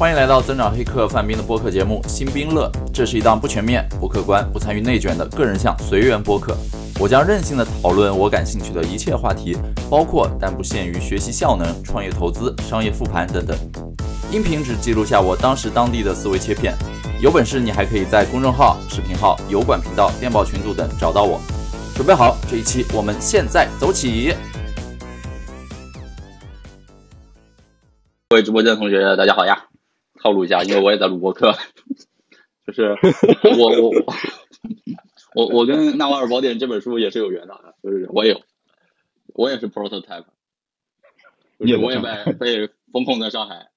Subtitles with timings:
[0.00, 6.56] 欢迎来到增长黑客范冰的播客节目《新兵乐》，这是一档不全面、不客观、不参与内卷的个人向随缘播客。
[6.98, 9.58] 我将任性的讨论我感兴趣的一切话题，
[9.90, 13.54] 包括但不限于学习效能、创业投资、商业复盘等等。
[14.32, 16.74] 音频只记录下我当时当地的思维切片。
[17.20, 21.38] 有本事你还可以在公众号、视频号、油管频道、电报群组等找到我。
[21.94, 24.34] 准备好，这一期我们现在走起。
[28.30, 29.66] 各位直播间的同学，大家好呀！
[30.22, 31.52] 套路一下，因为我也在录播课，
[32.66, 32.96] 就是
[33.58, 33.92] 我我
[35.34, 38.40] 我我跟《纳瓦尔宝典》这本书也是有缘的，就是我有，
[39.34, 40.26] 我也是 prototype，
[41.58, 43.70] 就是我也被被封控在上海，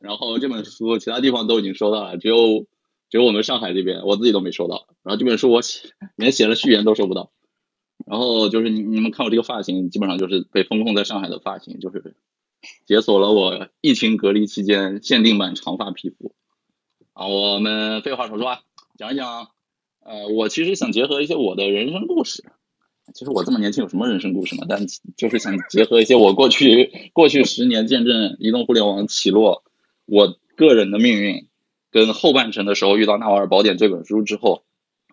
[0.00, 2.66] 然后这本书其他地方都已经收到了，只有。
[3.10, 4.86] 只有我们上海这边，我自己都没收到。
[5.02, 7.32] 然后这本书我写连写了序言都收不到。
[8.06, 12.16] 然后就是你你们看我这个发型，基本上就是被封控在上海的发型，就是
[12.86, 16.34] 解锁了我疫情隔离期间限定版长发皮肤。
[17.12, 18.60] 啊，我们废话少说啊，
[18.96, 19.50] 讲一讲。
[20.00, 22.44] 呃，我其实想结合一些我的人生故事。
[23.14, 24.64] 其实我这么年轻有什么人生故事嘛？
[24.68, 24.86] 但
[25.16, 29.64] 就是想结合一些我过去过去十年见证移动互联网起落，
[30.06, 31.48] 我个人的命运。
[31.90, 34.62] 跟后半程的时候遇到《纳瓦尔宝典》这本书之后，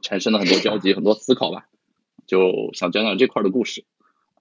[0.02, 1.70] 产生了很多交集，很多思考吧，
[2.28, 3.86] 就想讲讲这块的故事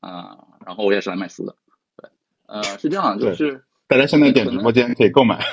[0.00, 0.38] 啊。
[0.66, 1.54] 然后我也是来卖书的，
[2.46, 5.44] 呃，是这样，就是大家现在点直播间可以购买。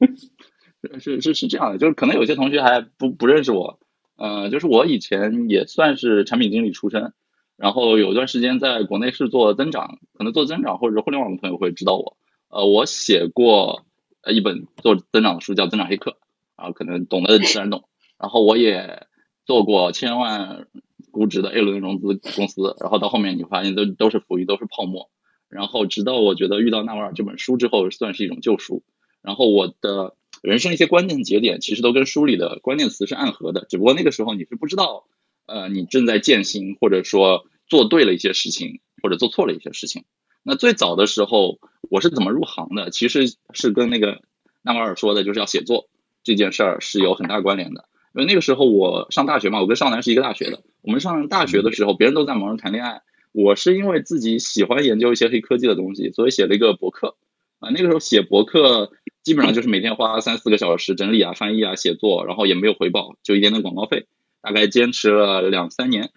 [1.00, 3.78] 是是是这样的，就是可能有些同学还不不认识我，
[4.16, 7.12] 呃，就是我以前也算是产品经理出身，
[7.56, 12.16] 然后有一段时间在国内是做增长，可能做增长或者互联网的朋友会知道我，
[12.48, 13.84] 呃，我写过。
[14.20, 16.10] 呃，一本做增长的书叫《增长黑客》，
[16.56, 17.88] 啊，可能懂的自然懂。
[18.18, 19.06] 然后我也
[19.46, 20.66] 做过千万
[21.12, 25.08] 估值的 A 轮融资公司，然后到后面你发现都都是浮云，都是泡沫。
[25.48, 28.82] 然后直到我觉得遇到纳瓦尔这本书之后，算是一种救赎。
[29.22, 35.04] 然后我的人生一些关键节点，其实都跟书里的关键词是暗合的，只不过那个时候你是不知道，
[35.46, 40.04] 呃，你正在践行，或者说做对了一些事情，或者做错了一些事情。
[40.42, 41.58] 那最早的时候，
[41.90, 42.90] 我是怎么入行的？
[42.90, 44.22] 其实是跟那个
[44.62, 45.88] 纳瓦尔说的，就是要写作
[46.22, 47.88] 这件事儿是有很大关联的。
[48.14, 50.62] 因为那个时候我上大学嘛，我跟少南是一个大学的。
[50.82, 53.02] 我们上大学的时候，别人都在忙着谈恋爱，
[53.32, 57.16] 我是因为自己喜欢研究一些黑科技的东西，所以写了一个博客。
[57.60, 58.92] 啊，那个时候写博客
[59.24, 64.06] 基本上就是每天花三四个小时整理啊、翻译啊、写作，然后也没有回报，就一点点广告费。
[64.40, 66.10] 大概坚持了两三年。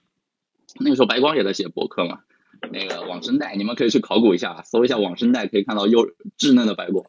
[0.80, 2.20] 那个时候白光也在写博客嘛。
[2.72, 6.08] 那个网生代，你们可以去考古一下，搜一下网生代，可以看到幼
[6.38, 7.08] 稚嫩的白果。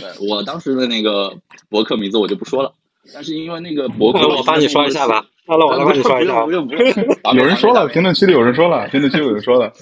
[0.00, 1.38] 对我当时的那个
[1.68, 2.72] 博客名字我就不说了，
[3.12, 5.26] 但是因为那个博客，我帮你说一下吧。
[5.48, 6.44] 好了，我来帮你刷一下。
[6.44, 7.34] 不用不用不用。
[7.34, 9.72] 有人说了，评论区里有人说了，评论区有人说了。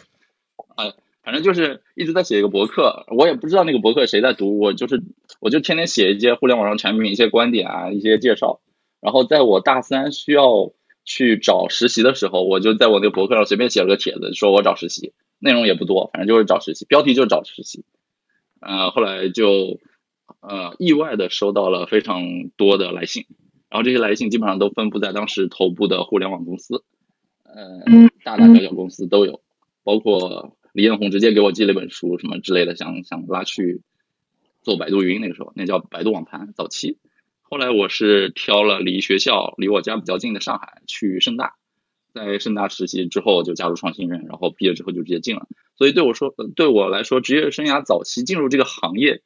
[0.77, 0.87] 啊，
[1.23, 5.03] 反正就是一直在写一个博客，我也不知道那个博客谁在读，我就是
[5.41, 8.61] 我就天天写一些互联网上产品一些观点啊，一些介绍。
[9.01, 10.73] 然后在我大三需要。
[11.09, 17.85] 去找实习的时候，我就在我那个博客上随便写了个帖子，说我找实习，内容也不多，反正就是找实习，标题就是找实习。
[18.61, 19.79] 呃，后来就
[20.41, 22.25] 呃意外的收到了非常
[22.57, 23.25] 多的来信，
[23.69, 26.85] 然后这些来信基本上都分布在当时头部的互联网公司，
[27.45, 27.83] 呃，
[28.25, 29.43] 大大小小公司都有，
[29.83, 33.83] 包括李彦宏直接给我寄了一本书什么之类的，想想拉去
[34.63, 36.99] 做百度云，那个时候那叫百度网盘早期。
[37.43, 41.55] 后来我是挑了离学校离我家比较近的上海去盛大，
[42.13, 45.47] 在盛大实习之后就加入创新人，然后毕业之后就直接进了。
[45.77, 49.23] 所以对我说，对我来说，职业生涯早期进入这个行业，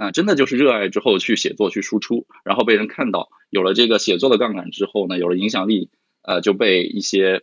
[0.00, 5.90] 啊，真的就是热爱之后去写作去输出，然后被人看到，有了这个写作的杠杆之后呢，有了影响力，
[6.22, 7.42] 呃，就被一些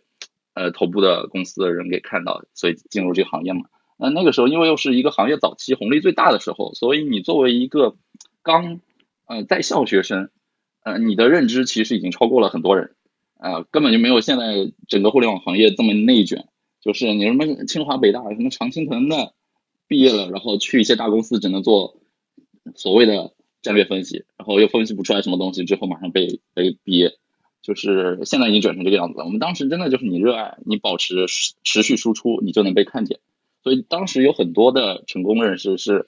[0.54, 3.66] 呃头部的公司的人给看到，所以进入这个行业嘛。
[3.96, 7.94] 那那个时候因为又是一个行业早期红利最大的时候，所以你作为一个
[8.42, 8.80] 刚
[9.28, 10.30] 呃，在校学生，
[10.82, 12.96] 呃，你的认知其实已经超过了很多人，
[13.38, 16.48] 呃，根本就没有现在整个互联网行业这么内卷。
[16.80, 19.34] 就是你什么清华北大什么常青藤的
[19.86, 21.97] 毕业了，然后去一些大公司只能做
[22.74, 27.18] 所谓的战略分析，然后又分析不出来什么东西，之后马上被被毕业。
[27.60, 29.24] 就是现在已经卷成这个样子了。
[29.24, 31.26] 我们当时真的就是你热爱，你保持
[31.64, 33.18] 持续输出，你就能被看见。
[33.62, 36.06] 所以当时有很多的成功人士是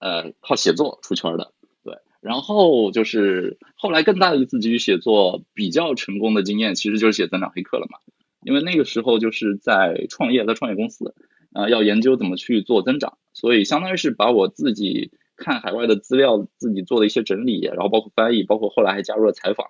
[0.00, 1.52] 呃靠写作出圈的。
[1.84, 7.98] 对然后就是后来更大的一次基于写作比较成功的经验，其实就是写增长黑客了嘛。
[8.42, 11.14] 因为那个时候就是在创业，在创业公司，
[11.52, 19.68] 啊，要研究怎么去做增长，所以相当于是把我自己看海外的资料，自己做的一些整理，然后包括翻译，包括后来还加入了采访，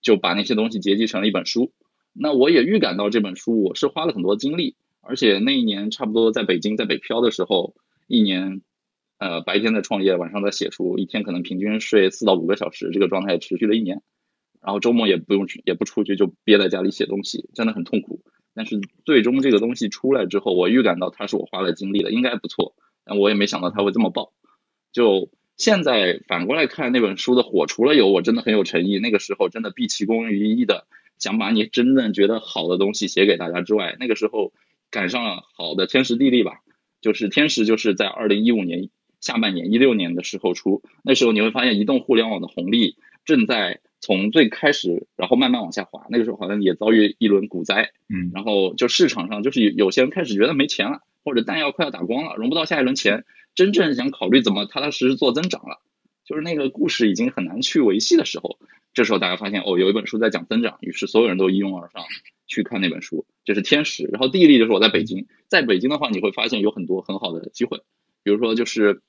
[0.00, 1.72] 就把那些东西结集成了一本书。
[2.12, 7.74] 那我也预感到这本书我是花了很多精力，而且那一年差不多在北京在北漂的时候，
[8.06, 8.62] 一年
[9.18, 14.02] 呃，白天在创业，晚上在写书，一天可能平均睡四到五个小时，这个状态持续了一年。
[14.60, 18.22] 然后周末也不用去也不出去，就憋在家里写东西，真的很痛苦。
[18.54, 22.74] 但是最终这个东西出来之后，我预感到它是我花了精力的，应该不错。
[23.04, 24.32] 但我也没想到它会这么爆。
[24.98, 34.52] 就现在反过来看那本书的火，除了有我真的很有诚意，那个时候真的毕其功于一的想把你真正觉得好的东西写给大家之外，那个时候
[34.90, 36.60] 赶上了好的天时地利吧。
[37.00, 38.90] 就是天时就是在二零一五年
[39.20, 43.80] 下半年一六年的时候出，那时候你会发现移动互联网的红利正在。
[44.00, 53.24] 从最开始，然后慢慢往下滑，那个时候好像也遭遇一轮股灾，嗯，然后就市场上就是有有些人开始觉得没钱了，或者弹药快要打光了，融不到下一轮钱，
[53.58, 55.80] 真正想考虑怎么踏踏实实做增长了，
[56.24, 58.56] 就是那个故事已经很难去维系的时候，
[58.94, 62.04] 这时候大家发现哦，有一本书在讲增长，于是所有人都一拥而上
[62.46, 67.78] 去看那本书，这是天时，然后地利就是我在北京，在北京的话你会发现有很多很好的机会，
[68.22, 69.02] 比如说就是。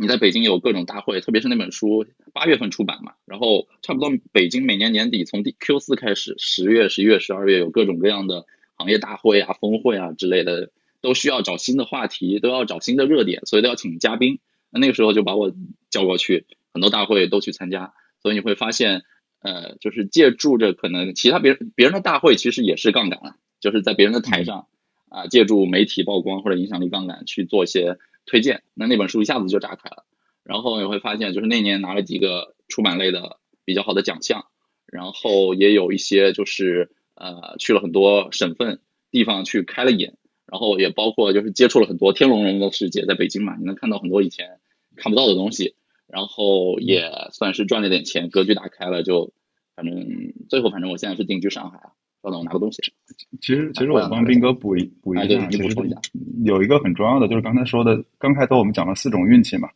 [0.00, 8.46] 你在北京有各种大会，特别是那本书八月份出版嘛，然后差不多北京每年年底从第 Q 四开始，十月、十一月、十二月有各种各样的
[8.76, 14.40] 行业大会啊、峰会啊之类的，都需要找新的话题，都要找新的热点，所以都要请嘉宾。
[14.70, 15.52] 那那个时候就把我
[15.90, 19.02] 叫过去，很多大会都去参加，所以你会发现，
[19.40, 24.66] 呃，就是借助着可能其他别人别人的大会其实也是杠杆了，就是在别人的台上
[25.08, 27.98] 啊，借助媒体曝光或者影响力杠杆去做一些。
[28.30, 30.04] 推荐那那本书一下子就炸开了，
[30.44, 34.44] 然后你会发现，就是那年拿了几个出版类的比较好的奖项，
[34.84, 40.18] 然后也有一些就是呃去了很多省份地方去开了眼，
[40.50, 44.58] 然后也包括就是接触了很多天龙人的世界，在北京嘛，你能看到很多以前
[44.96, 45.74] 看不到的东西，
[46.06, 49.32] 然后也算是赚了点钱，格局打开了，就
[49.76, 49.94] 反正
[50.48, 51.92] 最后反正我现在是定居上海啊。
[52.20, 52.82] 稍等，我拿个东西。
[53.40, 55.96] 其实，其实我帮斌哥补一补一下，补充一下
[56.44, 59.68] 有一个很重要的，就是刚才说的，刚开头我们讲了四种运气嘛。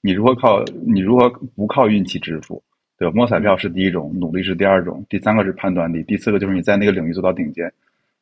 [0.00, 0.64] 你如何靠？
[0.86, 2.62] 你如何不靠运气致富？
[2.98, 3.12] 对吧？
[3.14, 7.70] 摸彩票是第一种，努力是第二种，第三个是判断力，第四个就是你在那个领域做到顶尖。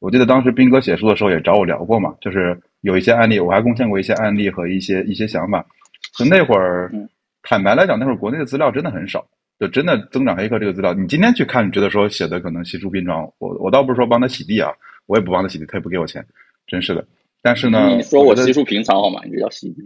[0.00, 5.64] 我记得当时斌哥写书的时候也找我聊过嘛，就是有一些案例，我还贡献过一些案例和一些一些想法。
[6.16, 6.90] 就那会儿，
[7.42, 9.26] 坦白来讲，那会儿国内的资料真的很少。
[9.58, 13.28] 就真的增长黑客这个资料，你今天去看，你觉得说写的可能稀疏平常。
[13.38, 14.70] 我我倒不是说帮他洗地啊，
[15.06, 16.24] 我也不帮他洗地，他也不给我钱，
[16.68, 17.04] 真是的。
[17.42, 19.20] 但是呢，你说我稀疏平常好吗？
[19.24, 19.82] 你这叫洗地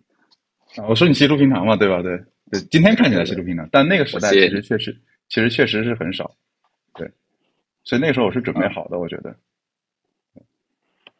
[0.76, 0.84] 啊？
[0.90, 2.02] 我说你稀疏平常嘛，对吧？
[2.02, 2.18] 对
[2.50, 4.94] 对，今天看起来稀疏平常，但那个时代其实确实，
[5.30, 6.30] 其实确实是很少。
[6.94, 7.10] 对，
[7.82, 9.34] 所以那时候我是准备好的，我觉得。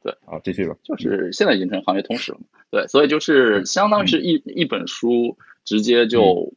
[0.03, 0.77] 对，好，继续吧。
[0.83, 2.45] 就是现在已经成行业通史了嘛？
[2.71, 6.55] 对，所以就是相当于是一一本书，直接就。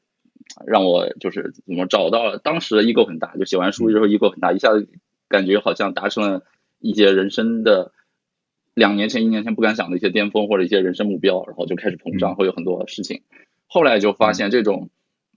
[0.65, 4.87] 让我就是怎么找到了当时的异构很大，就写完书之后异构很大，一下子
[5.27, 6.43] 感觉好像达成了
[6.79, 7.91] 一些人生的
[8.75, 13.23] 两年前、一年前不敢想的一些巅峰或者一些人生目标，然后就开始膨胀，会有很多事情。
[13.65, 14.91] 后来就发现这种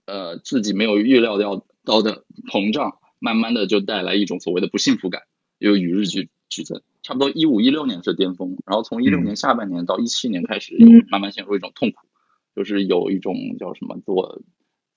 [0.05, 5.23] 呃自己没有预料到到的膨胀，慢慢的就带来一种所谓的不幸福感，
[5.59, 6.81] 又与日俱俱增。
[7.03, 12.07] 差不多一五一六年是巅峰，然后从一六年下半年到一七年开始，又慢慢陷入一种痛苦，
[12.55, 14.41] 就是有一种叫什么自我。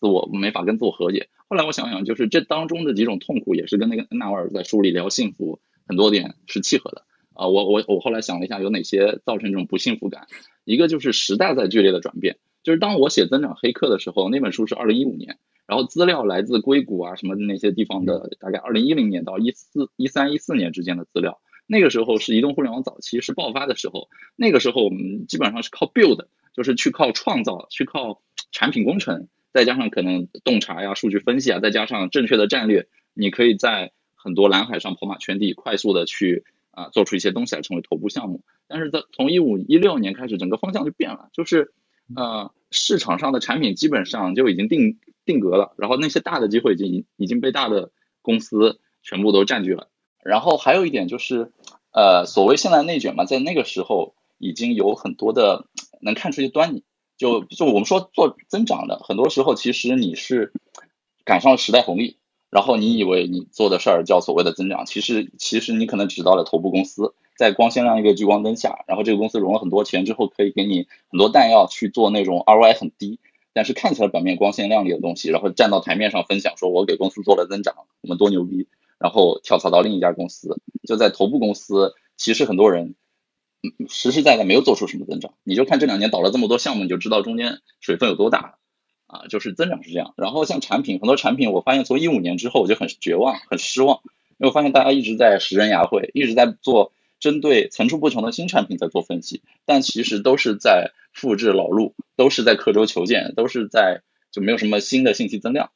[0.01, 1.29] 自我没法跟自我和解。
[1.49, 7.05] 后来我想想，就是这当中的几种痛苦，也是跟那个纳瓦尔在书里聊幸福很多点是契合的
[7.35, 7.47] 啊。
[7.47, 10.27] 我我我后来想了一下，有哪些造成这种不幸福感？
[10.65, 12.39] 一个就是时代在剧烈的转变。
[12.65, 15.39] 就是当我写《增长黑客》的时候，那本书是二零一五年，
[15.73, 21.41] 然后资料来自硅谷啊什么那些地方的，大概二零一零年到一四一三一四年之间的资料。
[21.67, 29.29] 那个时候是移动互联网早期是爆发的时候，那个时候我们基本上是靠 build，就是去靠创造，去靠产品工程。
[29.51, 38.43] 再加上可能洞察呀、数据分析啊，再加上正确的战略，你可以在很多蓝海上跑马圈地，快速的去啊做出一些东西来成为头部项目。
[38.69, 41.73] 但是在从一五一六年开始，整个方向就变了，就是
[42.15, 47.91] 呃市场上的产品基本上就已经定定格了，然后那些大的机会已经已经被大的
[48.23, 49.89] 公司全部都占据了。
[50.23, 51.53] 然后还有一点就是
[51.93, 55.67] 呃所谓现在内卷嘛，在那个时候已经有很多的
[56.01, 56.85] 能看出一些端倪。
[57.19, 60.53] 就就我们说做增长的，很多时候其实你是
[61.25, 62.17] 赶上了时代红利，
[62.51, 73.21] 然后你以为你做的事儿叫所谓的增长，其实其实你可能只到了头部公司，在光鲜亮丽的聚光灯下，然后这个公司融了很多钱之后，可以给你很多弹药去做那种 ROI 很低，
[73.53, 78.69] 但是看起来表面光鲜亮丽的东西，然后站到台面上分享说我给公司做了增长，我们多牛逼，
[78.99, 82.95] 然后跳槽到另一家公司，就在头部公司，其实很多人。
[83.89, 88.57] 实实在在没有做出什么增长，你就看这两年倒了这么多项目，你就知道中间水分有多大
[89.07, 89.29] 啊！
[89.29, 90.15] 就是增长是这样。
[90.17, 105.71] 然后像产品，很多产品我发现从一五年之后我就很绝望、很失望，因为我发现大家一直在食人牙慧，一直在做针对层出不穷的新产品在做分析，但其实都是在复制老路，都是在刻舟求剑，都是在就没有什么新的信息增量。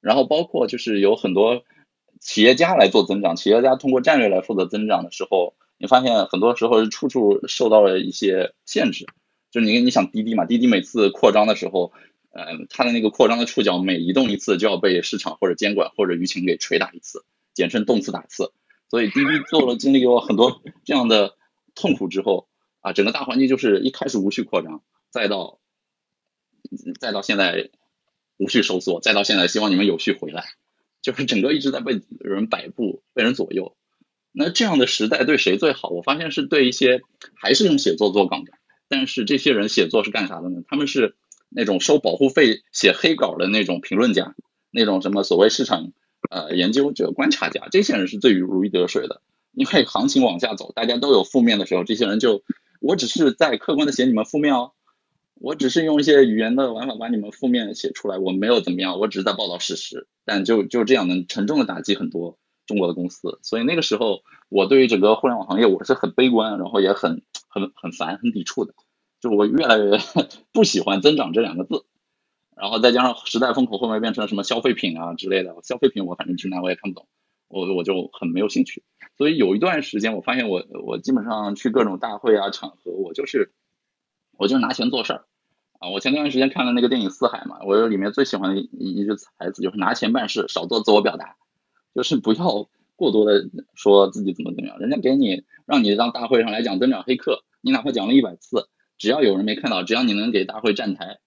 [0.00, 1.64] 然后包括就是有很多
[2.20, 9.06] 企业家来做增长，企业家通过战略来负责增长的时候，你发现很多时候是处处受到了一些限制。
[9.50, 11.92] 就你你想滴滴嘛，滴滴每次扩张的时候，
[12.30, 17.24] 呃，它的那个扩张的触角每移动一次就要被市场或者监管或者舆情给捶打一次，
[17.54, 18.52] 简称动次打次。
[18.88, 21.34] 所以滴滴做了经历过很多这样的
[21.74, 22.46] 痛苦之后
[22.86, 25.58] 啊，整个大环境就是一开始无序扩张，再到
[27.00, 27.70] 再到现在
[28.36, 30.44] 无序收缩，再到现在希望你们有序回来，
[31.02, 33.76] 就是整个一直在被人摆布、被人左右。
[34.30, 35.88] 那这样的时代对谁最好？
[35.88, 37.02] 我发现是对一些
[37.34, 40.62] 还是用写作做杠杆，但是这些人写作是干啥的呢？
[40.68, 41.16] 他们是
[41.48, 44.36] 那种收保护费写黑稿的那种评论家，
[44.70, 45.92] 那种什么所谓市场。
[46.30, 49.22] 呃，研究者、观察家，这些人是最如鱼得水的。
[49.52, 52.42] 因为行情往下走，大家都有负面的时候，这些人就，
[52.80, 54.72] 我只是在客观的写你们负面哦，
[55.34, 60.06] 我只是用一些语言的玩法把你们负面写出来，我没有怎么样，我只是在报道事实。
[60.24, 68.74] 但就就这样能沉重的打击很多中国的公司，所以那个时候我对于整个互联网行业我是很悲观，然后也很很很烦、很抵触的，
[69.20, 69.98] 就我越来越
[70.52, 71.84] 不喜欢增长这两个字。
[72.56, 77.06] 然后再加上时代风口后面变成了什么消费品啊之类的，消费品我反正直男我也看不懂，
[77.48, 78.82] 我我就很没有兴趣。
[79.16, 83.52] 所以有一段时间我发现我我基本上去各种大会啊场合，我就是
[84.36, 85.24] 我就拿钱做事儿
[85.78, 85.90] 啊。
[85.90, 91.36] 我前段时间看了那个电影《四海》嘛，我里面最喜欢的一一句台词就是拿钱办事，少做自我表达，
[91.94, 94.78] 就是不要过多的说自己怎么怎么样。
[94.78, 101.18] 人家给你让你让大会上来讲增长黑客，你哪怕讲了一百次，只要有人没看到，只要你能给大会站台。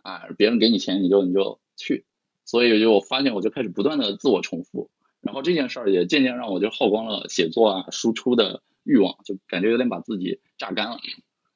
[0.00, 2.06] 啊，别人给你钱，你就你就去，
[2.46, 4.90] 所以就我发现我就开始不断的自我重复，
[5.28, 11.00] 然后这件事儿也渐渐让我就耗光了写作啊输出的欲望，就感觉有点把自己榨干了，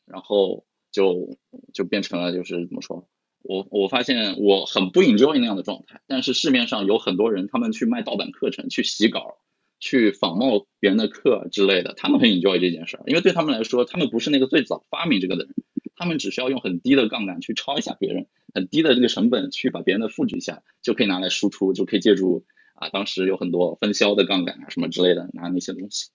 [0.04, 1.38] 然后就
[1.72, 3.08] 就变成了就是怎么说，
[3.40, 9.38] 我我发现我很不 enjoy 那样的状态，但是市面上有很多人，他们去卖盗版课程，去洗稿，
[9.80, 15.54] 去仿冒别人的课之类的，他们很 enjoy 这件事儿，因为对他们来说，他们不是那个最早发明这个的人。
[15.94, 22.44] 他们只需要用很低的杠杆去抄一下别人，很低的这个成本去把别人的复制一下，就可以拿来输出，就可以借助
[22.82, 26.10] 啊，当时有很多分销的杠杆啊什么之类的拿那些东西，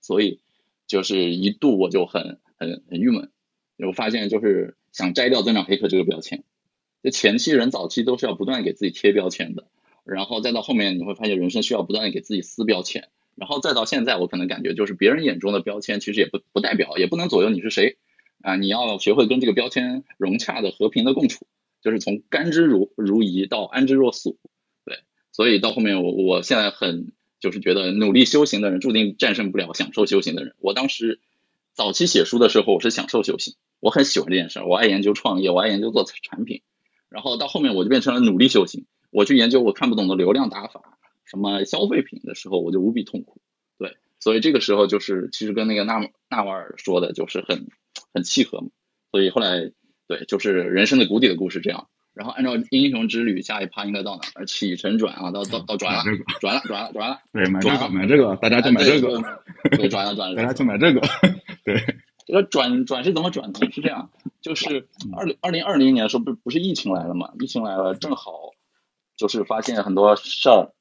[0.00, 0.40] 所以
[0.88, 3.30] 就是一度我就很很很郁闷，
[3.76, 6.42] 我发现就是想摘掉增长黑客这个标签，
[7.04, 9.68] 就前期人早期都是要不断给自己贴标签的，
[10.04, 17.96] 然后再到后面你会发现人生需要不断的给自己撕标签，然后再到现在我可能感觉就是别人眼中的标签其实也不不代表，也不能左右你是谁。
[18.40, 21.46] 啊，你要学会跟这个标签融洽的、和平的共处，
[21.82, 24.36] 就是从甘之如如饴到安之若素。
[25.38, 30.56] 所以到后面我我现在很就是觉得努力修行的人注定战胜不了享受修行的人。
[30.58, 31.20] 我当时
[31.74, 36.62] 早期写书的时候，我是享受修行，我很喜欢这件事儿，我爱研究创业，我爱研究做产品。
[37.08, 43.40] 然后到后面我就变成了努力修行，我去研究我看不懂的流量打法，什么消费品的时候，我就无比痛苦。
[43.78, 47.68] 对，所以这个时候就是其实跟那个纳纳瓦尔说的就是很。
[48.14, 48.68] 很契合嘛，
[49.10, 49.72] 所以后来
[50.06, 51.88] 对，就是人生的谷底的故事这样。
[52.18, 54.44] 然后按照英雄之旅，下一趴应该到哪儿？
[54.44, 56.02] 起承转啊，到到到转了，
[56.40, 57.20] 转了转了转了。
[57.32, 59.22] 对，买这个买这个，大家就 买这个。
[59.70, 61.00] 对，转了转了，大家就买这个。
[61.64, 61.80] 对，
[62.26, 63.60] 这个转转是怎么转呢？
[63.70, 64.10] 是这样，
[64.40, 67.30] 就是二零二零二零年的时候，不不是疫情来了嘛？
[67.38, 68.32] 疫情来了，正好
[69.16, 70.72] 就是发现很多事儿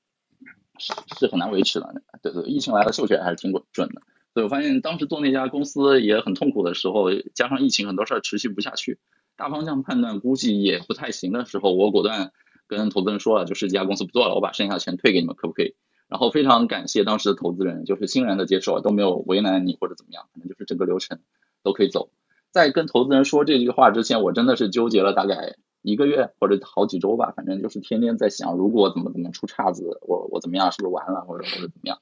[0.79, 2.01] 是是很难维持的。
[2.23, 4.01] 对对，疫情来了，嗅觉还是挺准准的。
[4.33, 8.97] 对，我发现当时做那家公司也很痛苦的时候，加上疫情，很多事儿持续不下去，
[9.37, 12.33] 大方向判断估计也不太行的时候，我果断
[12.67, 15.75] 跟投资人说了，就是这家公司不做了，我把剩下的钱退给你们，可不可以？
[16.09, 21.19] 然后非常感谢当时的投资人，就是欣然的接受，都没有为难你或者怎么样，反正就是整个流程
[21.63, 22.09] 都可以走。
[22.49, 31.99] 在跟投资人说这句话之前，我真的是纠结了大概一个月或者好几周吧，反正就是天天在想，如果怎么怎么出岔子，我我怎么样，是不是完了，或者或者怎么样？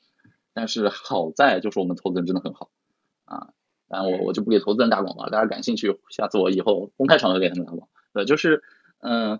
[0.53, 2.69] 但是好在就是我们投资人真的很好
[3.25, 3.49] 啊，
[3.87, 7.89] 当然我我就不给投资人打广告，大家感兴趣，下次我以后公开场合给他们打广告。
[8.13, 8.63] 对，就是
[8.99, 9.39] 嗯，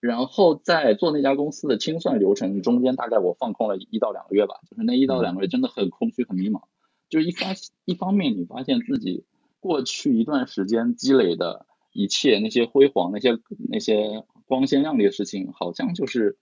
[0.00, 6.62] 然后在做那家公司的清算流程中间，大概我放空了一到两个月吧，就是那一到两个月真的很空虚很迷茫，
[7.08, 9.24] 就是一发一方面你发现自己
[9.60, 13.38] 过去一段时间积累的一切那些辉煌那些
[13.70, 16.36] 那些光鲜亮丽的事情，好像就是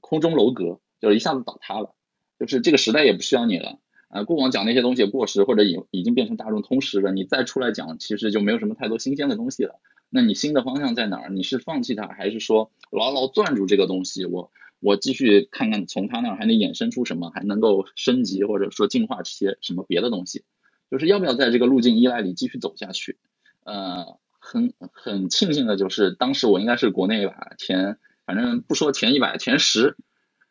[0.00, 1.94] 空中楼阁，就是一下子倒塌了。
[2.38, 3.78] 就是这个时代也不需要你了
[4.14, 4.22] 啊！
[4.22, 9.80] 过往讲那些东西过时或者已已经变成大众通识了，你再出来讲，其实就没有什么太多新鲜的东西了。
[10.08, 11.30] 那你新的方向在哪儿？
[11.30, 14.24] 你是放弃它，还是说牢牢攥住这个东西？
[14.24, 20.44] 我我继续看看从它那儿还能衍生出什么，还能够升级或者说进化这些什么别的东西？
[20.92, 23.18] 就是要不要在这个路径依赖里继续走下去。
[23.64, 29.96] 呃，很很庆幸的就是，当时我应该是国内吧前，反正不说前一百，前十，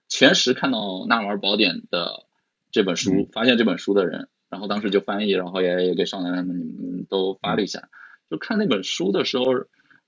[0.09, 2.25] 前十看到《纳瓦尔宝典》的
[2.73, 7.87] 这本书，发现这本书的人，然后当时就翻译，然后也也给少南他们都发了一下。
[8.31, 9.45] 就看那本书的时候，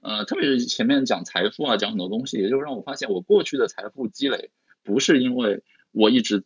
[0.01, 4.50] 呃，特别是前面讲财富啊，讲很多东西，也就让我发现，我过去的财富积累
[4.84, 6.43] 不是因为我一直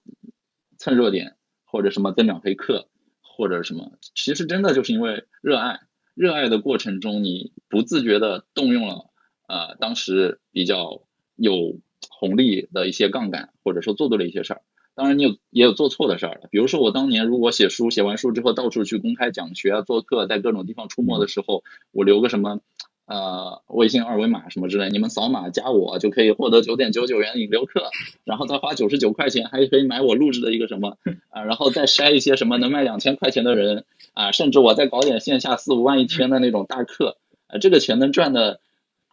[0.77, 2.89] 蹭热点或者什么增长黑客
[3.21, 5.79] 或者什么，其实真的就是因为热爱。
[6.15, 9.09] 热爱的过程中，你不自觉的动用了
[9.47, 11.03] 呃当时比较
[11.37, 14.61] 有红利的一些杠杆，或者说做对了一些事儿。
[14.99, 16.41] 当然，你有也有做错的事儿。
[16.51, 21.63] 比如说，我当年如果写书，写完书之后到处去公开讲学啊、做课，在各种地方出没的时候，
[21.93, 22.59] 我留个什么
[23.05, 27.89] 呃微信二维码什么之类，你们扫码加我就可以获得九点九九元引流课，
[28.25, 30.97] 然后再花九十九块钱还可以买我录制的一个什么
[31.29, 33.85] 啊，然后再筛一些什么能卖两千块钱的人。
[34.15, 37.15] 啊，甚至我再搞点线下四五万一天的那种大课，
[37.47, 38.59] 啊，这个钱能赚的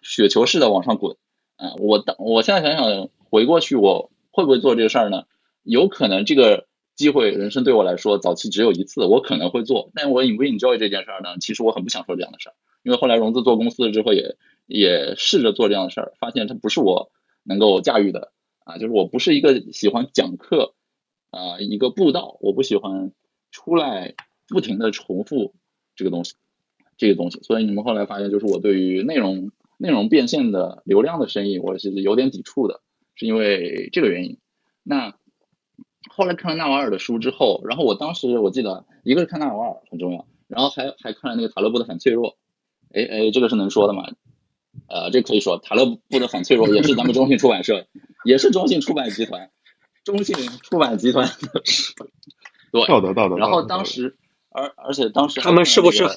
[0.03, 1.17] 雪球似的往上滚，
[1.57, 5.25] 啊，我当我现在想想回过去，我会不会做这个事儿呢？
[5.67, 11.37] 有可能这个机会人生对我来说早期只有一次，我可能会做，但我引不引交易这件事儿呢？
[11.41, 17.11] 其实我很不想说这样的事儿，因为后来融资做公司了之后，也也试着做这样的事儿，发现它不是我
[17.43, 18.33] 能够驾驭的，
[18.65, 20.75] 啊，就是我不是一个喜欢讲课
[21.31, 23.13] 啊一个步道，我不喜欢
[23.51, 24.15] 出来。
[24.49, 25.57] 不停的重复
[25.97, 26.35] 这个东西，
[26.97, 32.81] 这个东西，所以你们后来发现，就是我对于内容内容变现的流量的生意，我其实有点抵触的，
[33.17, 34.39] 是因为这个原因。
[34.85, 35.17] 那
[36.09, 42.37] 后来看了纳瓦尔的书之后，然后我当时我记得，一个是看纳瓦尔很重要，然后还还看了那个塔勒布的反脆弱，
[42.95, 44.05] 哎哎，这个是能说的吗？
[44.89, 47.87] 呃，这可以说，塔勒布的反脆弱也是咱们中信出版社，
[48.25, 49.51] 也是中信出版集团，
[50.05, 51.29] 中信出版集团，
[52.73, 53.37] 对，道德道德。
[53.37, 54.17] 然后当时。
[54.59, 56.09] 而而且当时他们是不是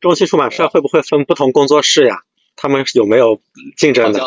[0.00, 2.22] 中信出版社会不会分不同工作室呀？
[2.56, 3.40] 他们有没有
[3.76, 4.20] 竞争的？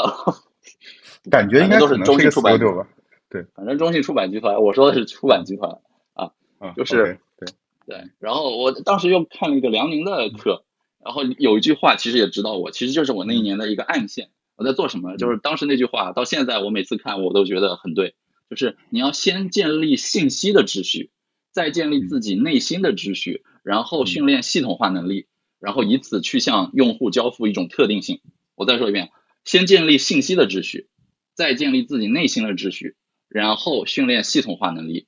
[1.30, 2.88] 感觉应该都是中信出版吧？
[3.32, 5.80] 对，反正中信出版集团，我说的是出版集团
[6.14, 6.32] 啊，
[6.76, 7.48] 就是对
[7.88, 8.10] 对。
[8.20, 10.64] 然后我当时又看了一个辽宁的课，
[11.04, 14.30] 然后有一句话其实也指导我，其实就是我那一年的一个暗线。
[14.56, 15.18] 我在做什么？
[15.18, 18.14] 就是当时那句话，到现在我每次看我都觉得很对，
[18.50, 21.10] 就是你要先建立信息的秩序。
[21.54, 25.28] 再建立自己内心的秩序，然后训练系统化能力，
[25.60, 28.22] 然后以此去向用户交付一种特定性。
[28.56, 29.10] 我再说一遍，
[29.44, 30.88] 先建立信息的秩序，
[31.34, 32.96] 再建立自己内心的秩序，
[33.32, 35.08] 然后训练系统化能力，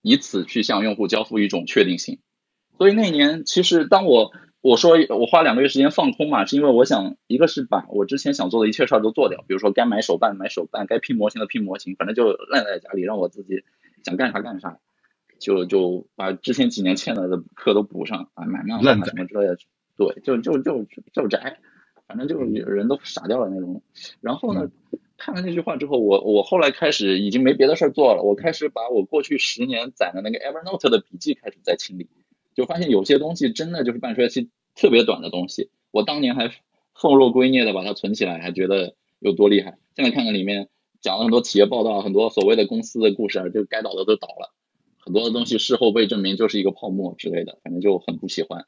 [0.00, 2.20] 以此去向用户交付一种确定性。
[2.78, 13.64] 所以那年，其实当我我说我花两个月时间放空嘛，是因为我想，一个是把我之前想做的一切事儿都做掉，比如说该买手办买手办，该拼模型的拼模型，反正就烂在家里，让我自己
[14.04, 14.78] 想干啥干啥。
[15.40, 19.58] 就就把之前几年欠了的课都补上啊，买漫画什么之类的，
[19.96, 21.58] 对，就就就就宅，
[22.06, 23.82] 反正就人都傻掉了那种。
[24.20, 24.70] 然后呢，
[25.16, 32.08] 看了那句话之后，我我后来开始已经没别的事儿做了，我开始把我过去十年攒的那个 Evernote 的笔记开始在清理，
[32.54, 36.50] 就发现有些东西真的就是半衰期特别短的东西，我当年还
[36.94, 39.78] 奉若圭臬的把它存起来，还觉得有多厉害。
[39.94, 40.68] 现在看看里面
[41.00, 44.52] 讲了很多企业报道，很多所谓的公司的故事，就该倒的都倒了。
[44.98, 48.66] 很多的东西事后被证明就是一个泡沫之类的，反正就很不喜欢。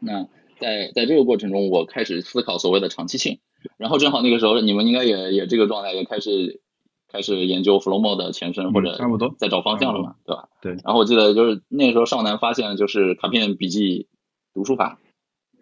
[0.00, 3.38] 那在在这个过程中，我开始思考所谓的长期性。
[3.76, 6.60] 然后正好那个时候，你们应该也也这个状态，也开始
[7.08, 10.48] 开始研究 Flowmo 的前身或者差不多在找方向了嘛，对吧？
[10.60, 10.72] 对。
[10.84, 14.08] 然后我记得就是那个时候少南发现就是卡片笔记
[14.54, 14.98] 读书法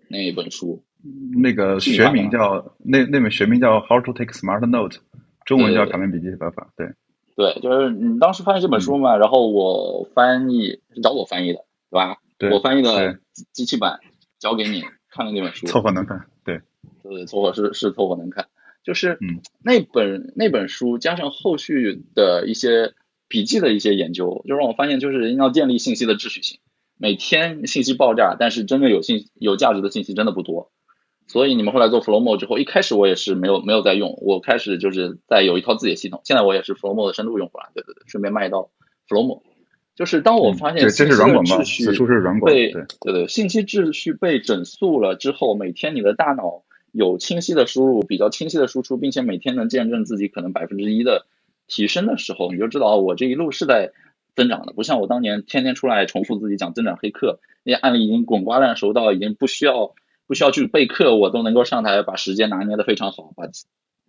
[0.09, 0.83] 那本书，
[1.41, 4.99] 那个学名叫那那本学名叫 How to Take Smart Note，
[5.45, 6.89] 中文叫卡片笔记方法，对。
[7.37, 11.61] 对，就是你当时翻译这本书嘛，然后我翻译是找我翻译的，
[11.91, 12.19] 对吧？
[12.37, 13.19] 对，我翻译的
[13.53, 13.99] 机器版
[14.39, 16.27] 交给你看了那本书，凑合能看，
[17.03, 18.49] 对，对，凑合是是凑合能看，
[18.83, 19.19] 就是
[19.63, 22.95] 那本那本书加上后续的一些
[23.29, 26.59] 笔记的一些研究，就让我发现就是要建立信息的秩序性，
[26.97, 30.71] 每天信息爆炸，但是真正有信有价值的信息真的不多。
[31.27, 36.21] 所以你们后来做 Flowmo 之后，一开始我也是没有没有在用，我开始就是在有一套自己的系统。
[36.25, 38.71] 现在我也是 Flowmo 的深度用户了，对对对，顺便卖到
[39.09, 39.43] Flowmo。
[39.95, 41.13] 就是当我发现信息
[41.85, 51.27] 秩序被对对信息秩序被整肃了之后，每天你的大脑有清晰的输入，比较清晰的输出，并且每天能见证自己可能百分之一的
[51.67, 53.93] 提升的时候，你就知道我这一路是在
[54.35, 59.95] 增长的，不像我当年天天出来重复自己讲增长黑客那些案例已经滚瓜烂熟到已经不需要。
[60.27, 63.49] 不需要去备课，我都能够上台把时间拿捏的非常好，把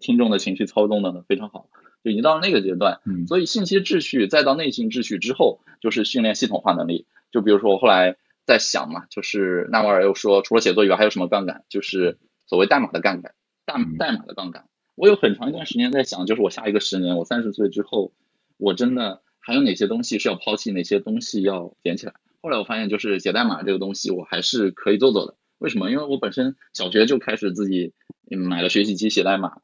[0.02, 1.70] 听众的情绪操纵的呢非常好，
[2.04, 3.00] 就已经到了那个阶段。
[3.06, 7.06] 嗯，所以信息秩序再到内心秩序之后，就是训练系统化能力。
[7.32, 11.64] 就比如说我后来在想嘛，就是纳瓦尔又说，除了写作以外还有什么杠杆？
[11.70, 13.34] 就是所谓代码的杠杆，
[13.66, 14.66] 代代码的杠杆。
[14.96, 18.12] 我有很长一段时间在想，就是我下一个十年，我三十岁之后，
[18.58, 22.14] 我真的还有哪些东西是要抛弃，哪些东西要捡起来？
[22.42, 25.36] 后来我发现，就是写代码这个东西，我还是可以做做的。
[25.60, 25.92] 为什么？
[25.92, 27.94] 因为我本身小学就开始自己
[28.28, 29.62] 买了学习机写代码，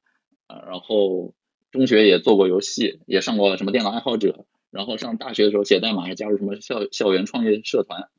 [0.48, 1.34] 啊，然后
[1.72, 4.46] 中学也做过游戏，也上过什么电脑爱好者。
[4.70, 8.10] 然后上大学的时候写代码，还加入什么校校园创业社团，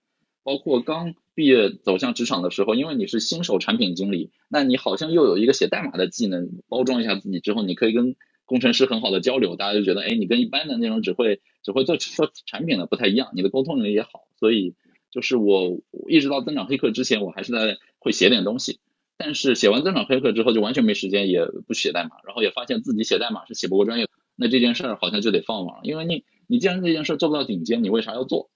[0.43, 14.75] 包括刚毕业走向职场的时候，因为你是新手产品经理，那你好像又有一个写代码的技能，包装一下自己之后，你可以跟工程师很好的交流，大家就觉得，哎，你跟一般的那种只会只会做 说产品的不太一样，你的沟通能力也好，所以
[15.11, 18.81] 就是我一直到增长黑客之前，我还是在会写点东西，
[19.19, 26.25] 但是写完增长黑客之后就完全没时间，也不写代码，然后也发现自己写代码是写不过专业，那这件事儿好像就得放网，因为你。
[26.51, 28.49] 你既然这件事做不到顶尖，你为啥要做？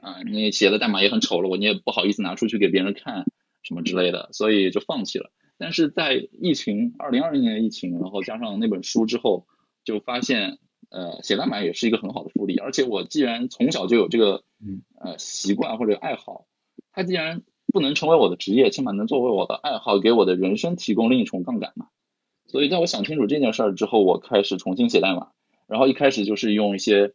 [0.00, 3.26] 啊，你写的代码也很丑陋，你也不好意思拿出去给别人看，
[3.62, 5.30] 什么之类的，所以就放弃了。
[5.58, 9.46] 但是在疫情，二零二零年的疫情，然后加上那本书之后，
[9.84, 10.56] 就发现，
[10.88, 12.56] 呃，写代码也是一个很好的复利。
[12.56, 14.42] 而且我既然从小就有这个，
[14.98, 16.46] 呃，习惯或者爱好，
[16.92, 17.42] 它既然
[17.74, 21.88] 不能成为我的职业，起码能作为我的爱好，给我的人生提供另一重杠杆嘛。
[22.46, 25.28] 所以在我想清楚这件事儿之后，我开始重新写代码，
[25.66, 27.12] 然后一开始就是用一些。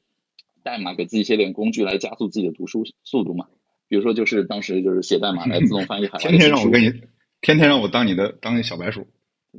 [0.61, 3.45] 代码给自己写点工具来加速自己的读书速度嘛？
[3.87, 6.91] 比如说，就是当时就是写代码来 自动翻译海外天天让我跟你，
[7.39, 9.07] 天天让我当你的当你小白鼠，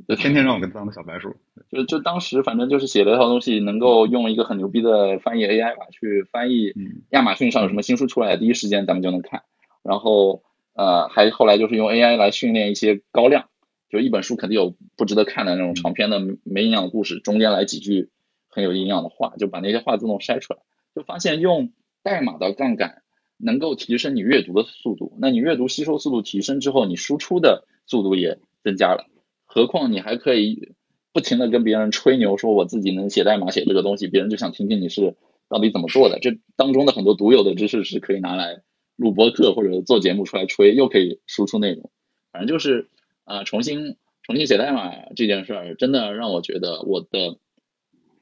[0.07, 1.35] 就天天让我跟当个小白鼠。
[1.71, 6.71] 就就当时反正就是写了一套东西，能够用一个很牛逼的翻译 AI 吧去翻译
[7.09, 9.41] 亚马逊上有什么新书出来，第一时间咱们就能看。
[9.81, 13.49] 然后呃，还后来就是用 AI 来训练一些高亮，
[13.89, 18.09] 就一本书肯定有不值得看的那种长篇的没营养的故事，中间来几句
[18.47, 20.59] 很有营养的话，就把那些话自动筛出来。
[20.93, 21.71] 就发现用
[22.03, 23.01] 代码的杠杆
[23.37, 29.05] 能够提升你阅读的速度，那你阅读吸收速度提升之后，你输出的速度也增加了。
[29.45, 30.73] 何况你还可以
[31.13, 35.15] 不停的跟别人吹牛，说我自己能写代码写这个东西，别人就想听听你是
[35.47, 36.19] 到底怎么做的。
[36.19, 38.61] 这当中的很多独有的知识是可以拿来
[39.01, 41.89] 录播课或者做节目出来吹，又可以输出内容。
[42.31, 42.87] 反正就是
[43.23, 47.37] 啊，重新重新写代码这件事儿，真的让我觉得我的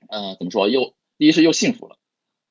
[0.08, 1.98] 呃怎么说，又第一是又幸福了。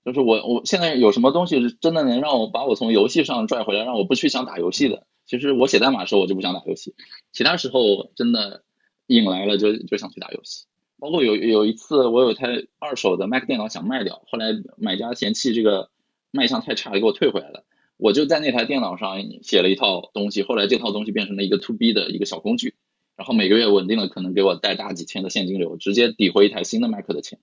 [0.04, 5.06] 就是我，我现在有什么东西是真的能让我把我从游戏上拽回来，让我不去想打游戏的？
[5.26, 6.94] 其实我写代码的时候我就不想打游戏，
[7.32, 8.62] 其他时候真的
[9.06, 10.66] 瘾来了就就想去打游戏。
[10.98, 15.90] 包括有有一次我有台二手的 Mac 电脑想卖掉，后来买家嫌弃这个
[16.30, 17.64] 卖相太差，给我退回来了。
[17.98, 22.72] 我就在那台电脑上写了一套东西，后来这套东西变成了一个 To B 的一个小工具，
[23.16, 27.38] 然后每个月稳定的可能给我带大几千的现金流，直接抵回一台新的 Mac 的钱。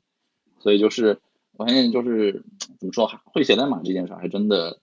[0.60, 1.20] 所以就是。
[1.58, 2.44] 我发现就是
[2.82, 4.82] 怎么说，会写代码这件事还真的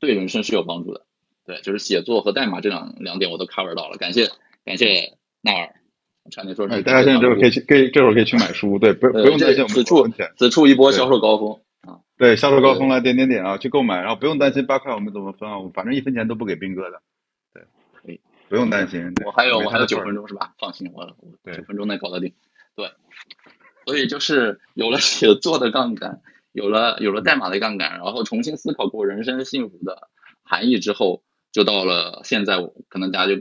[0.00, 1.02] 对人生是有帮助的。
[1.46, 3.96] 对，就是写作和代码这两两点我都 cover 到了。
[3.98, 4.28] 感谢
[4.64, 5.76] 感谢纳尔，
[6.32, 6.66] 差点说。
[6.66, 8.80] 哎，大家现在这会可以去，可以这会儿可以去买书。
[8.80, 11.60] 对，不不用担心此处此处一波销售高峰啊！
[12.18, 17.00] 对，销售高峰了，点点点啊，去购买，然后不用担心八块我们怎么分啊，我反正一分钱都不给斌哥的。
[17.54, 17.62] 对，
[17.94, 19.12] 可以，不用担心。
[19.24, 20.52] 我还有我还有九分钟是吧？
[20.58, 21.06] 放心，我
[21.44, 22.34] 九分钟内搞得定。
[22.74, 22.90] 对。
[23.86, 26.20] 所以就是有了写作的杠杆，
[26.52, 30.08] 有了有了代码的杠杆，然后重新思考过人生幸福的
[30.42, 33.40] 含义之后，就到了现在，可能大家就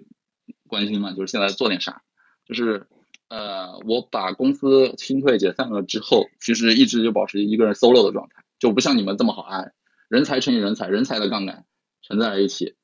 [0.67, 2.03] 关心嘛，就是现在做点啥？
[2.45, 2.85] 就是
[3.27, 9.71] 呃，我把公司清退解散了之后，其实一直就保持一个人 solo 的状态，就不像你们这么好爱，
[10.07, 11.65] 人才乘以人才，人才的杠杆
[12.01, 12.75] 存在了一起，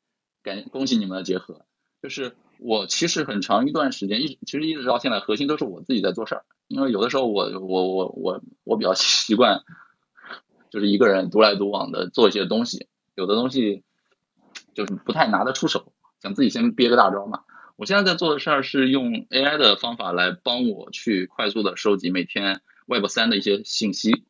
[0.44, 1.66] 感恭喜你们的结合。
[2.02, 6.46] 就是我其实很长一段时间，一其实一直到现在，核心都是我自己在做事儿。
[6.68, 9.62] 因为有的时候我我我我我比较习惯，
[10.70, 13.84] 就是一个人独来独往的做一些东西，有的东西
[14.74, 17.44] 就是不太拿得出手，想自己先憋个大招嘛。
[17.76, 24.24] 我现在在做的事儿是用 AI 的方法来帮我去快速的收集每天 Web 三的一些信息，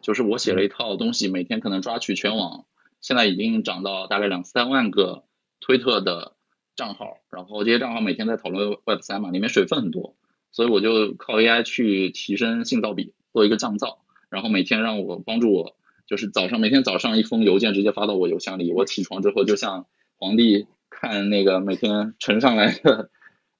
[0.00, 2.66] 就是我写了一套东西，每天可能抓取全网，
[3.00, 5.24] 现在已经涨到大概两三万个
[5.60, 6.34] 推特的
[6.76, 10.14] 账号，然后这些账号每天在讨论 Web 三嘛，里面水分很多。
[10.52, 13.98] 所以我就靠 AI 去提升信噪比，做一个降噪，
[14.30, 15.76] 然后每天让我帮助我，
[16.08, 19.86] 就是早上每天早上一封邮件直接发到我邮箱里，我起床之后就像
[20.18, 23.10] 皇帝看那个每天呈上来的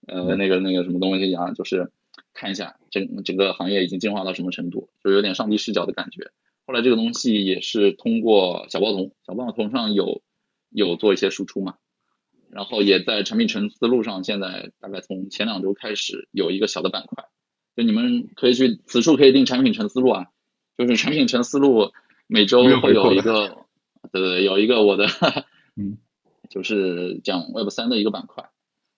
[0.09, 1.93] 呃那个那个什么东西一样，就是
[2.41, 6.31] 看一下整整个行业已经进化到什么程度，就有点上帝视角的感觉。
[6.67, 10.23] 后来这个东西也是通过小报童，小报童上有
[10.71, 11.75] 有做一些输出嘛。
[12.49, 17.27] 然后也在产品层思路上，现在大概从前两周开始有一个小的板块，
[17.77, 20.27] 就你们可以去此处可以定产品层思路啊，
[20.79, 21.93] 就是产品层思路
[22.27, 23.67] 每周会有一个，
[24.11, 25.07] 对对，有一个我的，
[25.77, 25.99] 嗯，
[26.49, 28.51] 就是讲 Web 三的一个板块。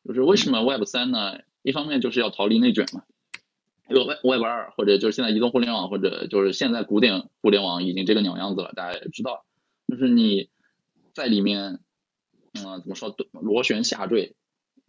[0.05, 1.41] 就是为什么 Web 三呢？
[1.63, 3.03] 一方面就是要逃离内卷嘛。
[3.93, 9.45] 因为 Web 二或者就是现在移动互联网或者就是现在古典互联网已经这个鸟样子了，大家也知道，
[9.89, 10.49] 就是你
[11.15, 11.81] 在里面，
[12.55, 14.35] 嗯，怎么说螺旋下坠，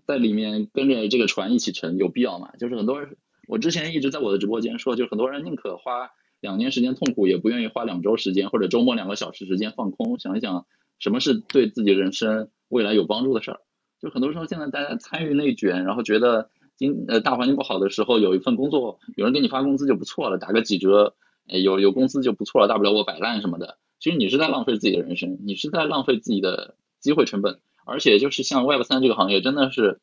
[0.05, 2.51] 在里面跟着这个船一起沉，有必要吗？
[2.59, 10.65] 就是很多人，我之前一直在我的直播间说，就很多人宁可花两年时间痛苦，也不愿意花两周时间或者周末两个小时时间放空，想一想
[10.99, 13.59] 什么是对自己人生未来有帮助的事儿。
[14.01, 16.49] 就很多时候现在大家参与内卷，然后觉得。
[16.77, 21.15] 经呃大环境不好的时候，有一份工作，有人给你发工资就不错了，打个几折，
[21.47, 23.77] 有有工资就不错了，大不了我摆烂什么的。
[23.99, 27.59] 其实你是在浪费自己的人生，你是在浪费自己的机会成本。
[27.85, 29.99] 而且就是像 Web 三这个行业，真的是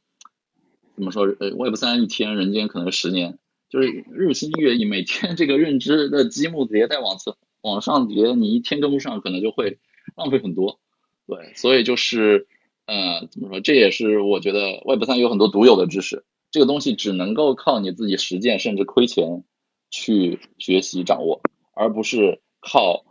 [0.94, 1.22] 怎么说？
[1.40, 3.38] 呃，Web 三一天，人间可能十年，
[3.70, 9.78] 就是日新月异，每天这个认知的积木迭代往次往上叠，你一天跟不上，可能就会
[10.14, 10.78] 浪费很多。
[11.26, 12.46] 对，所以就是
[12.84, 13.60] 呃，怎么说？
[13.60, 16.24] 这也是我觉得 Web 三有很多独有的知识。
[16.50, 19.44] 这个东西只能够靠你自己实践，甚至亏钱
[19.90, 21.40] 去学习掌握，
[21.74, 23.04] 而不是靠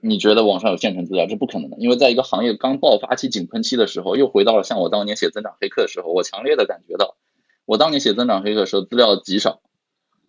[0.00, 1.76] 你觉得网上有现成资料，这不可能的。
[1.78, 7.16] 因为在一个行业刚爆发期、井喷期的时候，又回到了像我当年写增长黑客的时候，我强烈的感觉到，
[7.64, 9.60] 我当年写增长黑客的时候资料极少，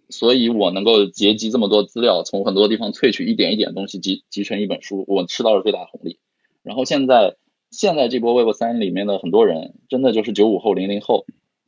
[0.10, 6.20] 所以我能够结集这么多资料，从很多地方萃取一点一点东西集集成一本书，我吃到了最大的红利。
[6.64, 7.36] 然后现在
[7.70, 11.26] 现在这波 Web 三里面的很多人，真的就是九五后、零零后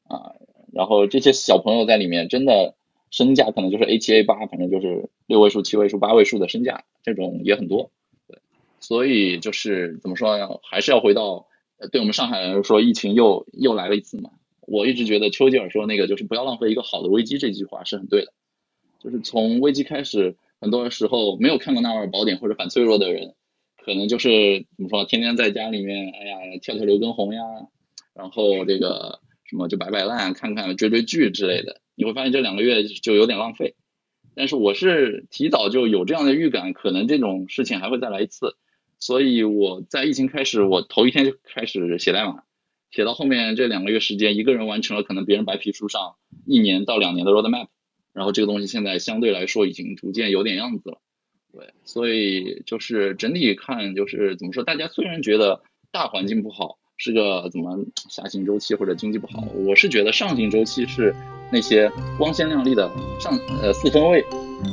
[0.08, 0.37] 啊。
[0.77, 2.75] 然后这些小朋友在里面真的
[3.09, 7.89] 身价可能就是 A 七 A 八，反正就是六位数、七位数、八位数的身价，这种也很多。
[8.27, 8.37] 对，
[8.79, 10.59] 所以就是怎么说呢？
[10.61, 11.47] 还是要回到
[11.91, 14.29] 对我们上海人说，疫情又又来了一次嘛。
[14.67, 18.33] 我一直觉得丘吉尔说那个就是不要浪费一个好的危机这句话是很对的。
[18.99, 23.33] 就是从危机开始，很多时候没有看过《纳瓦尔宝典》或者反脆弱的人，
[23.83, 27.41] 可能就是怎么说，天天在家里面，哎呀，跳跳刘畊宏呀，
[28.13, 29.21] 然后这个。
[29.47, 33.75] 什么就摆摆烂，看看追追剧之类的，你会发现这两个月就有点浪费。
[34.36, 38.55] 但是我是提早就有这样的预感，可能这种事情还会再来一次，
[38.99, 42.43] 所以我在疫情开始，我头一天就开始写代码，
[42.91, 47.69] 写到后面这两个月时间，一个人完成了可能别人白皮书上一年到两年的 roadmap，
[48.13, 51.01] 然后这个东西现在相对来说已经逐渐有点样子了。
[51.51, 56.77] 对，所以就是整体看，就是怎么说，大家虽然觉得大环境不好。
[56.97, 57.77] 是个怎么
[58.10, 59.43] 下行周期或者经济不好？
[59.65, 61.15] 我是觉得上行周期是
[61.51, 64.25] 那些光鲜亮丽的上呃四分卫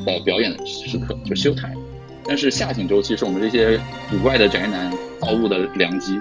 [0.07, 1.79] 的表演时刻，就 show time。
[2.27, 3.79] 但是下行周期是我们这些
[4.11, 6.19] 古怪的宅男造物的良机，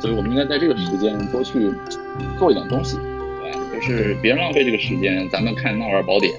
[0.00, 1.70] 所以我们应该在这个时间多去
[2.38, 2.96] 做一点东西，
[3.70, 5.28] 对，就是别浪费这个时间。
[5.28, 6.32] 咱们看《纳尔宝典》，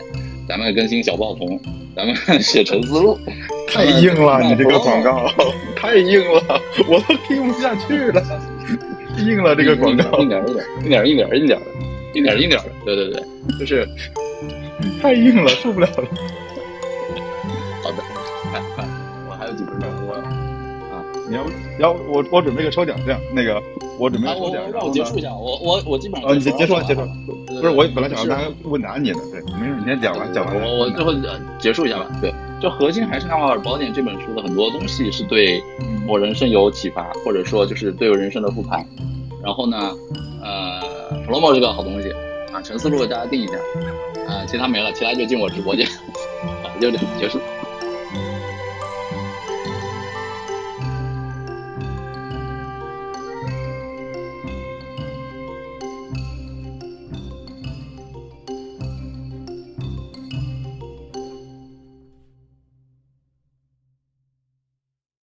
[0.47, 1.61] 咱们更新小报童，
[1.95, 3.19] 咱们写陈思路，
[3.67, 5.29] 太硬了， 你这个广告
[5.77, 8.52] 太硬了，我都听不下去了。
[9.17, 10.53] 硬了这个广告，硬点硬
[10.89, 11.65] 点硬点硬点硬点的，
[12.13, 13.23] 硬点硬点的，对对对，
[13.59, 13.87] 就是
[15.01, 16.03] 太硬了，受不了了。
[17.83, 17.97] 好的，
[18.51, 18.85] 快快，
[19.29, 20.13] 我还有几分钟，我
[20.93, 21.45] 啊，你要
[21.79, 23.61] 要我我准备个抽奖，这样那个
[23.99, 27.01] 我准备抽奖，让我结束一下，我我我基本上啊，你结束结束，
[27.47, 31.13] 不是我本来想让大家问答你的，对，没事，你先讲完讲完，我我最后
[31.59, 35.61] 结束一下吧，对，就核心还是《纳瓦尔宝典》这本书的很多东西是对。
[36.07, 38.85] 我人生有启发，或者说就是对我人生的复盘。
[39.43, 39.91] 然后呢，
[40.41, 40.81] 呃
[41.27, 42.09] ，Promo 是个好东西
[42.53, 43.53] 啊，陈思路大家定一下
[44.27, 45.85] 啊，其他没了，其他就进我直播间，
[46.63, 47.39] 好，就这样结束。